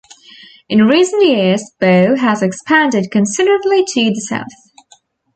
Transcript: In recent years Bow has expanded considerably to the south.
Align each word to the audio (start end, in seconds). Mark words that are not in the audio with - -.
In 0.67 0.87
recent 0.87 1.23
years 1.23 1.69
Bow 1.79 2.15
has 2.15 2.41
expanded 2.41 3.11
considerably 3.11 3.85
to 3.85 4.05
the 4.09 4.15
south. 4.15 4.71